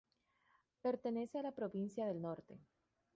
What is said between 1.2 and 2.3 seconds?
a la provincia del